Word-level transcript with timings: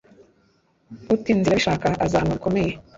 Uta 1.13 1.27
inzira 1.33 1.51
abishaka 1.53 1.87
azahanwa 2.05 2.35
bikomeye 2.37 2.71